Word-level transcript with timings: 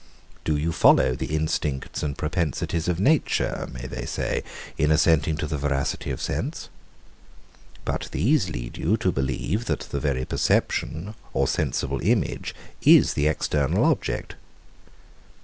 Do 0.43 0.57
you 0.57 0.71
follow 0.71 1.13
the 1.15 1.35
instincts 1.35 2.01
and 2.01 2.17
propensities 2.17 2.87
of 2.87 2.99
nature, 2.99 3.69
may 3.71 3.85
they 3.85 4.07
say, 4.07 4.43
in 4.75 4.89
assenting 4.91 5.37
to 5.37 5.45
the 5.45 5.59
veracity 5.59 6.09
of 6.09 6.19
sense? 6.19 6.69
But 7.85 8.09
these 8.11 8.49
lead 8.49 8.79
you 8.79 8.97
to 8.97 9.11
believe 9.11 9.65
that 9.65 9.81
the 9.81 9.99
very 9.99 10.25
perception 10.25 11.13
or 11.33 11.47
sensible 11.47 12.01
image 12.01 12.55
is 12.81 13.13
the 13.13 13.27
external 13.27 13.85
object. 13.85 14.33